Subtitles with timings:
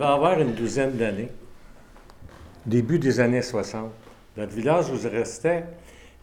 [0.00, 1.28] Devait avoir une douzaine d'années,
[2.64, 3.90] début des années 60.
[4.38, 5.64] Notre village où je restais,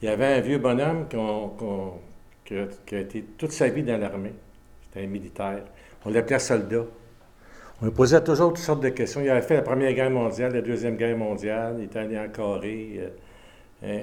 [0.01, 1.05] il y avait un vieux bonhomme
[2.43, 4.33] qui, a, été toute sa vie dans l'armée.
[4.81, 5.61] C'était un militaire.
[6.05, 6.85] On l'appelait soldat.
[7.79, 9.21] On lui posait toujours toutes sortes de questions.
[9.21, 12.29] Il avait fait la Première Guerre mondiale, la Deuxième Guerre mondiale, il était allé en
[12.29, 12.99] Corée,
[13.83, 14.01] euh,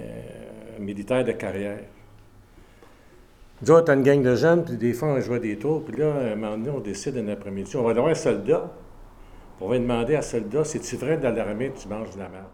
[0.79, 1.81] un, militaire de carrière.
[3.61, 6.15] Nous autres, une gang de jeunes, puis des fois, on jouait des tours, puis là,
[6.15, 8.71] à un moment donné, on décide un après-midi, on va avoir un soldat.
[9.61, 12.51] On va demander à soldat, c'est-tu vrai dans l'armée tu manges de la merde?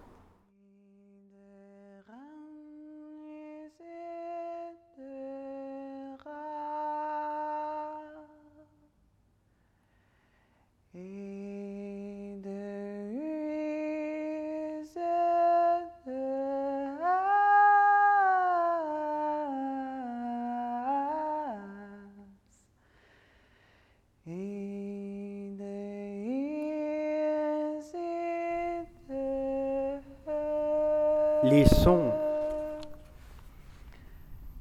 [31.42, 32.12] Les sons,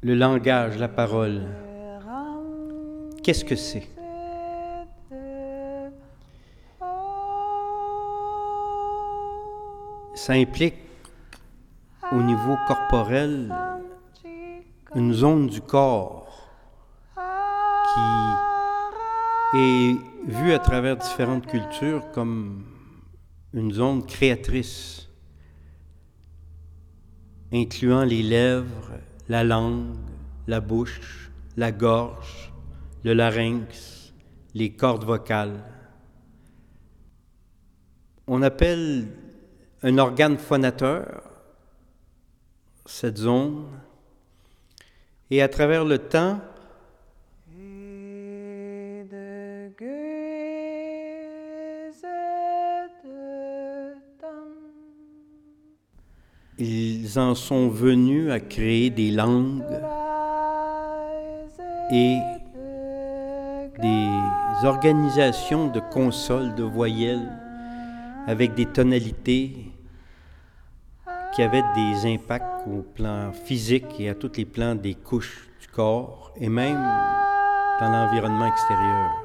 [0.02, 1.42] le langage, la parole,
[3.22, 3.88] qu'est-ce que c'est?
[10.16, 10.76] Ça implique
[12.12, 13.54] au niveau corporel
[14.96, 16.50] une zone du corps
[19.54, 19.96] qui est
[20.28, 22.64] vue à travers différentes cultures comme
[23.54, 25.09] une zone créatrice
[27.54, 29.96] incluant les lèvres, la langue,
[30.48, 32.52] la bouche, la gorge,
[33.04, 34.14] le larynx,
[34.54, 35.64] les cordes vocales.
[38.28, 39.08] On appelle
[39.82, 41.30] un organe phonateur
[42.90, 43.68] cette zone,
[45.30, 46.42] et à travers le temps,
[57.10, 59.64] ils en sont venus à créer des langues
[61.92, 62.20] et
[63.82, 64.10] des
[64.64, 67.28] organisations de consoles, de voyelles
[68.28, 69.72] avec des tonalités
[71.34, 75.68] qui avaient des impacts au plan physique et à tous les plans des couches du
[75.68, 76.84] corps et même
[77.80, 79.19] dans l'environnement extérieur.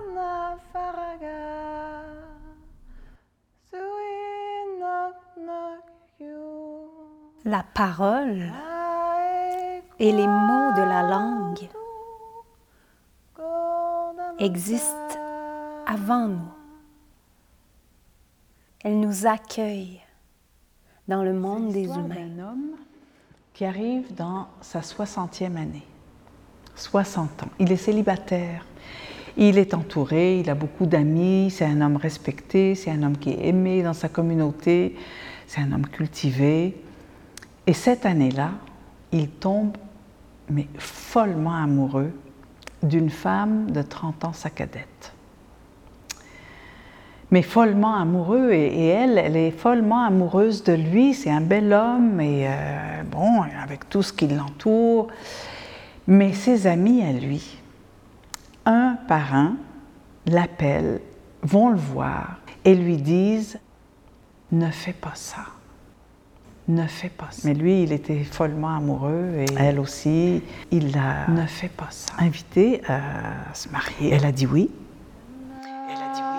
[7.45, 8.51] La parole
[9.99, 11.69] et les mots de la langue
[14.39, 15.19] existent
[15.87, 16.53] avant nous.
[18.83, 20.01] Elles nous accueillent
[21.07, 22.17] dans le monde des humains.
[22.17, 22.71] un homme
[23.53, 25.87] qui arrive dans sa 60e année,
[26.77, 27.49] 60 ans.
[27.59, 28.65] Il est célibataire.
[29.37, 33.31] Il est entouré, il a beaucoup d'amis, c'est un homme respecté, c'est un homme qui
[33.31, 34.97] est aimé dans sa communauté,
[35.49, 36.84] c'est un homme cultivé.
[37.67, 38.51] Et cette année-là,
[39.13, 39.77] il tombe,
[40.51, 42.13] mais follement amoureux,
[42.83, 45.13] d'une femme de 30 ans, sa cadette.
[47.31, 51.15] Mais follement amoureux, et, elle, elle est follement amoureuse de lui.
[51.15, 55.09] C'est un bel homme, et euh, bon, avec tout ce qui l'entoure.
[56.07, 57.59] Mais ses amis à lui,
[58.67, 59.57] un par un,
[60.27, 61.01] l'appellent,
[61.43, 63.59] vont le voir et lui disent
[64.53, 65.47] Ne fais pas ça
[66.69, 67.47] ne fais pas ça.
[67.47, 70.43] Mais lui, il était follement amoureux et elle aussi.
[70.71, 72.15] Il l'a ne fais pas ça.
[72.19, 74.11] invité à se marier.
[74.13, 74.71] Elle a dit oui.
[75.63, 76.31] Elle a dit oui.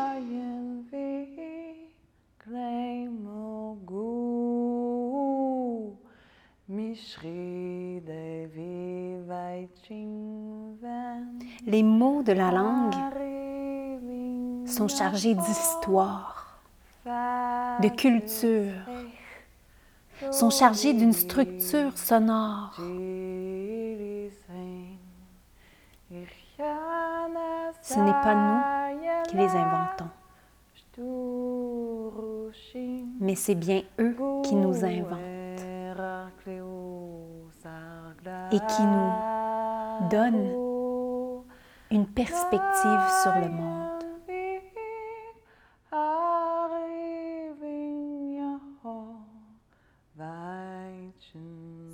[11.67, 12.93] Les mots de la langue
[14.65, 16.59] sont chargés d'histoire,
[17.05, 18.73] de culture,
[20.31, 22.73] sont chargés d'une structure sonore.
[27.81, 28.61] Ce n'est pas nous
[29.29, 30.09] qui les inventons,
[33.19, 35.19] mais c'est bien eux qui nous inventent
[38.51, 40.51] et qui nous donnent
[41.91, 43.84] une perspective sur le monde.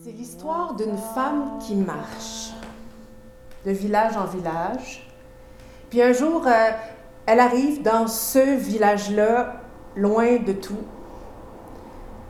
[0.03, 2.53] C'est l'histoire d'une femme qui marche
[3.63, 5.07] de village en village.
[5.91, 6.71] Puis un jour, euh,
[7.27, 9.61] elle arrive dans ce village-là,
[9.95, 10.83] loin de tout.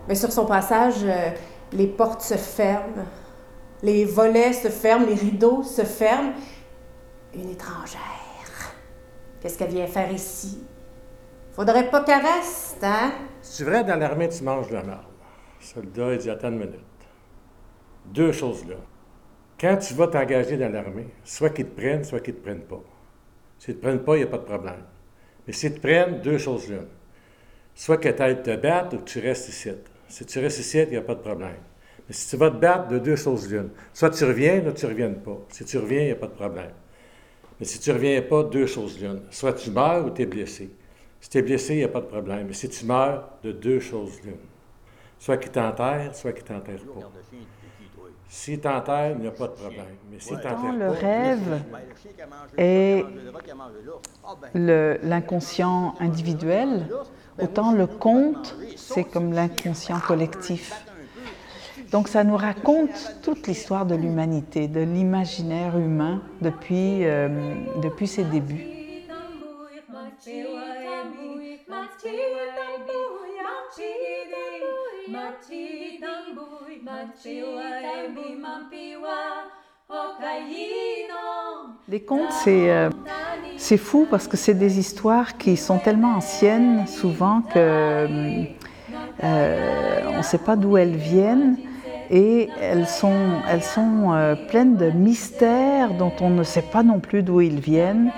[0.09, 1.29] Mais sur son passage, euh,
[1.71, 3.05] les portes se ferment,
[3.81, 6.33] les volets se ferment, les rideaux se ferment.
[7.33, 8.73] Une étrangère.
[9.39, 10.61] Qu'est-ce qu'elle vient faire ici?
[11.53, 13.13] Faudrait pas qu'elle reste, hein?
[13.41, 14.81] C'est vrai, dans l'armée, tu manges de la.
[14.81, 14.97] Le
[15.61, 16.90] soldat, il dit Attends une minute.
[18.05, 18.75] Deux choses là.
[19.59, 22.63] Quand tu vas t'engager dans l'armée, soit qu'ils te prennent, soit qu'ils ne te prennent
[22.63, 22.83] pas.
[23.59, 24.83] S'ils ne te prennent pas, il n'y a pas de problème.
[25.45, 26.87] Mais s'ils te prennent, deux choses l'une.
[27.75, 29.69] Soit que tu te battre ou tu restes ici.
[30.07, 31.57] Si tu restes ici, il n'y a pas de problème.
[32.07, 33.69] Mais si tu vas te battre, de deux choses l'une.
[33.93, 35.37] Soit tu reviens, là, tu ne reviens pas.
[35.49, 36.71] Si tu reviens, il n'y a pas de problème.
[37.59, 39.21] Mais si tu ne reviens pas, deux choses l'une.
[39.29, 40.71] Soit tu meurs ou tu es blessé.
[41.19, 42.47] Si tu es blessé, il n'y a pas de problème.
[42.47, 44.37] Mais si tu meurs, de deux choses l'une.
[45.19, 47.11] Soit qu'ils t'enterrent, soit qu'ils ne t'enterrent pas.
[48.33, 49.85] Si t'enterrent, il n'y a pas de problème.
[50.09, 51.61] Mais si le pas, rêve
[52.57, 53.03] est
[55.03, 56.87] l'inconscient individuel,
[57.41, 60.73] autant le conte, c'est comme l'inconscient collectif.
[61.91, 67.27] Donc ça nous raconte toute l'histoire de l'humanité, de l'imaginaire humain depuis, euh,
[67.83, 68.80] depuis ses débuts.
[81.87, 82.89] Les contes, c'est euh,
[83.77, 87.59] fou parce que c'est des histoires qui sont tellement anciennes souvent que
[89.23, 91.57] euh, on ne sait pas d'où elles viennent
[92.09, 96.99] et elles sont, elles sont euh, pleines de mystères dont on ne sait pas non
[96.99, 98.11] plus d'où ils viennent.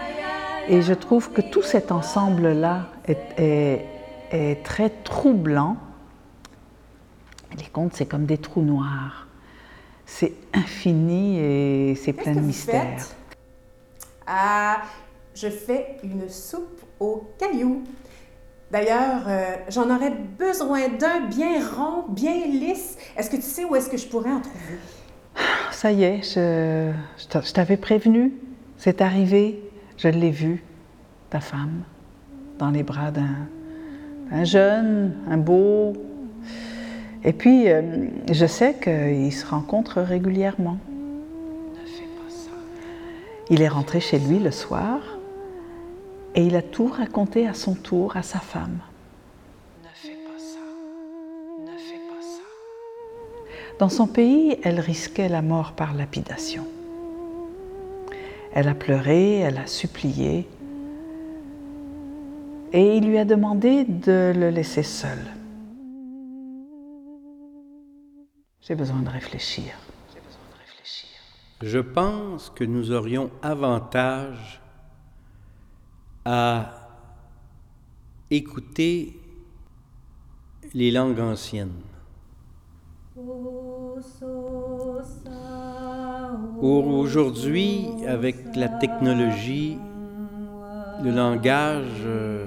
[0.68, 3.86] Et je trouve que tout cet ensemble-là est-
[4.32, 5.78] est très troublant.
[7.58, 9.28] Les contes, c'est comme des trous noirs.
[10.06, 13.06] C'est infini et c'est plein de mystères.
[14.28, 14.82] Ah,
[15.36, 17.84] je fais une soupe aux cailloux.
[18.72, 22.98] D'ailleurs, euh, j'en aurais besoin d'un bien rond, bien lisse.
[23.16, 24.80] Est-ce que tu sais où est-ce que je pourrais en trouver?
[25.72, 28.34] Ça y est, je, je t'a- je t'avais prévenu.
[28.78, 29.60] C'est arrivé.
[29.98, 30.64] Je l'ai vu,
[31.30, 31.84] ta femme,
[32.58, 35.94] dans les bras d'un jeune, un beau.
[37.26, 37.82] Et puis, euh,
[38.32, 40.78] je sais qu'ils se rencontrent régulièrement.
[43.50, 45.00] Il est rentré chez lui le soir
[46.36, 48.80] et il a tout raconté à son tour à sa femme.
[49.84, 50.60] Ne fais pas ça.
[51.62, 53.78] Ne fais pas ça.
[53.80, 56.66] Dans son pays, elle risquait la mort par lapidation.
[58.54, 60.48] Elle a pleuré, elle a supplié,
[62.72, 65.20] et il lui a demandé de le laisser seul.
[68.66, 69.74] J'ai besoin de réfléchir.
[71.62, 74.62] Je pense que nous aurions avantage
[76.24, 76.74] à
[78.32, 79.20] écouter
[80.74, 81.82] les langues anciennes.
[86.62, 89.78] Aujourd'hui, avec la technologie,
[91.04, 92.46] le langage euh,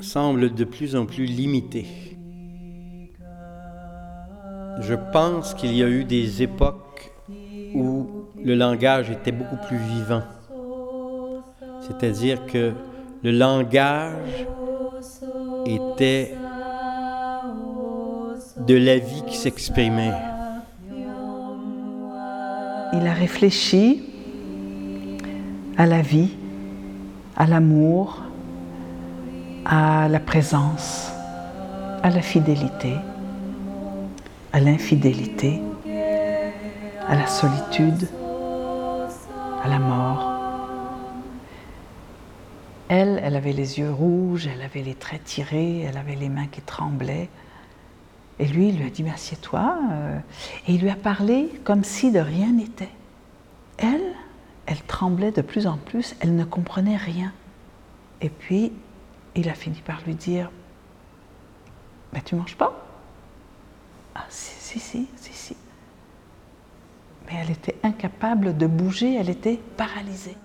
[0.00, 2.15] semble de plus en plus limité.
[4.80, 7.12] Je pense qu'il y a eu des époques
[7.74, 8.06] où
[8.42, 10.22] le langage était beaucoup plus vivant.
[11.80, 12.72] C'est-à-dire que
[13.22, 14.46] le langage
[15.66, 16.34] était
[18.66, 20.12] de la vie qui s'exprimait.
[22.92, 24.02] Il a réfléchi
[25.76, 26.30] à la vie,
[27.36, 28.22] à l'amour,
[29.64, 31.12] à la présence,
[32.02, 32.94] à la fidélité,
[34.56, 35.60] à l'infidélité,
[37.06, 38.08] à la solitude,
[39.62, 40.32] à la mort.
[42.88, 46.46] Elle, elle avait les yeux rouges, elle avait les traits tirés, elle avait les mains
[46.46, 47.28] qui tremblaient.
[48.38, 49.76] Et lui, il lui a dit, assieds-toi.
[49.92, 50.18] euh,
[50.66, 52.88] Et il lui a parlé comme si de rien n'était.
[53.76, 54.14] Elle,
[54.64, 57.34] elle tremblait de plus en plus, elle ne comprenait rien.
[58.22, 58.72] Et puis,
[59.34, 60.50] il a fini par lui dire,
[62.14, 62.85] mais tu manges pas?
[64.18, 65.56] Ah, si, si, si, si, si.
[67.26, 70.38] Mais elle était incapable de bouger, elle était paralysée.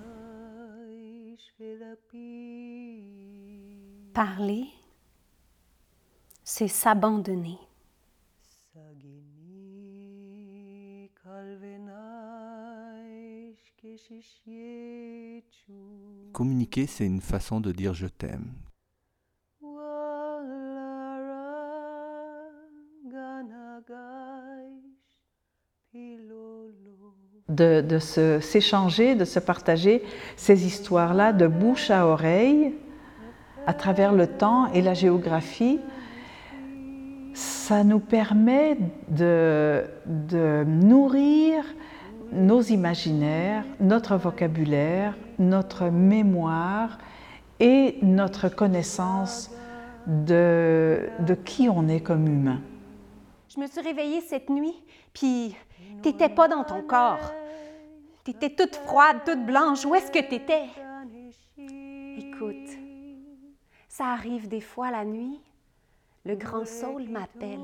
[4.13, 4.65] Parler,
[6.43, 7.57] c'est s'abandonner.
[16.33, 18.51] Communiquer, c'est une façon de dire je t'aime.
[27.81, 30.03] De, s'échanger, de se partager
[30.35, 32.73] ces histoires-là de bouche à oreille
[33.67, 35.79] à travers le temps et la géographie.
[37.33, 38.77] Ça nous permet
[39.07, 41.63] de, de nourrir
[42.31, 46.97] nos imaginaires, notre vocabulaire, notre mémoire
[47.59, 49.51] et notre connaissance
[50.07, 52.61] de, de qui on est comme humain.
[53.53, 54.81] Je me suis réveillée cette nuit,
[55.13, 55.55] puis
[56.01, 57.33] t'étais pas dans ton corps.
[58.23, 59.85] T'étais toute froide, toute blanche.
[59.85, 60.69] Où est-ce que t'étais?
[62.17, 62.69] Écoute,
[63.87, 65.39] ça arrive des fois la nuit.
[66.23, 67.59] Le grand Saul m'appelle.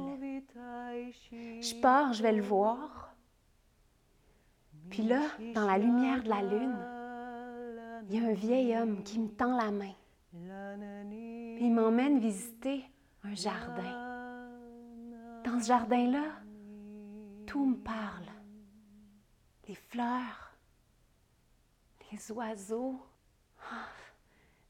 [1.62, 3.14] Je pars, je vais le voir.
[4.90, 5.22] Puis là,
[5.54, 6.78] dans la lumière de la lune,
[8.10, 9.94] il y a un vieil homme qui me tend la main.
[10.34, 12.84] Il m'emmène visiter
[13.24, 13.84] un jardin.
[15.44, 16.24] Dans ce jardin-là,
[17.46, 18.26] tout me parle.
[19.68, 20.47] Les fleurs,
[22.12, 23.00] les oiseaux.
[23.72, 23.88] Ah,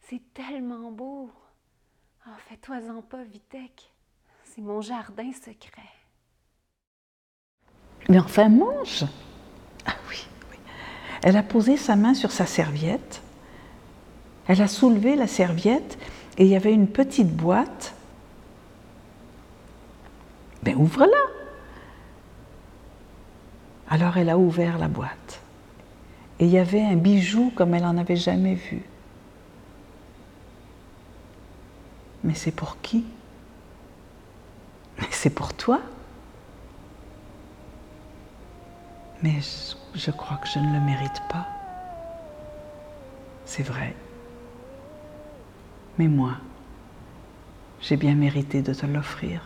[0.01, 1.29] c'est tellement beau.
[2.25, 3.91] Ah, fais-toi-en pas, Vitek.
[4.43, 5.81] C'est mon jardin secret.
[8.09, 9.05] Mais enfin, mange.
[9.85, 10.57] Ah oui, oui.
[11.23, 13.21] Elle a posé sa main sur sa serviette.
[14.47, 15.97] Elle a soulevé la serviette
[16.37, 17.93] et il y avait une petite boîte.
[20.63, 21.17] Ben ouvre-la.
[23.89, 25.41] Alors elle a ouvert la boîte.
[26.39, 28.81] Et il y avait un bijou comme elle n'en avait jamais vu.
[32.23, 33.05] Mais c'est pour qui?
[34.99, 35.79] Mais c'est pour toi?
[39.23, 41.47] Mais je, je crois que je ne le mérite pas.
[43.45, 43.95] C'est vrai.
[45.97, 46.33] Mais moi,
[47.81, 49.41] j'ai bien mérité de te l'offrir.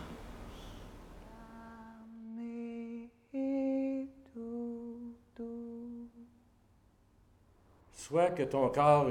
[8.12, 9.06] Soit que ton corps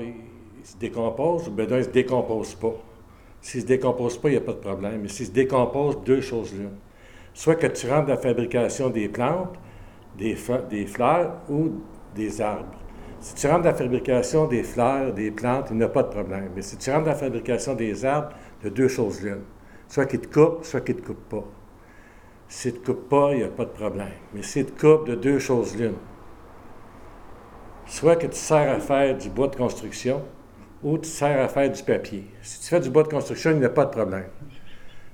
[0.63, 2.75] se décompose, ou bien il ne se décompose pas.
[3.41, 4.99] S'il ne se décompose pas, il n'y a pas de problème.
[5.01, 6.69] Mais s'il se décompose, deux choses là.
[7.33, 9.55] Soit que tu rentres dans la fabrication des plantes,
[10.19, 11.81] des fleurs ou
[12.13, 12.77] des arbres.
[13.21, 16.09] Si tu rentres dans la fabrication des fleurs, des plantes, il n'y a pas de
[16.09, 16.51] problème.
[16.55, 18.29] Mais si tu rentres dans la fabrication des arbres,
[18.61, 19.41] il y a deux choses l'une.
[19.87, 21.45] Soit qu'ils te coupent, soit qu'ils ne te coupent pas.
[22.47, 24.11] S'ils ne te coupent pas, il n'y a pas de problème.
[24.35, 25.95] Mais s'ils te coupent, de deux choses l'une.
[27.91, 30.23] Soit que tu sers à faire du bois de construction
[30.81, 32.25] ou tu sers à faire du papier.
[32.41, 34.27] Si tu fais du bois de construction, il n'y a pas de problème.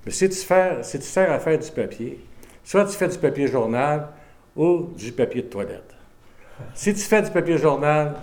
[0.06, 2.24] Mais si tu, si tu sers à faire du papier,
[2.64, 4.10] soit tu fais du papier journal
[4.56, 5.96] ou du papier de toilette.
[6.76, 8.14] Si tu fais du papier journal,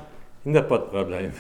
[0.47, 1.33] il n'y a pas de problème.